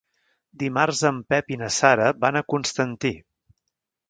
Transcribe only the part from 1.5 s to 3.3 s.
i na Sara van a Constantí.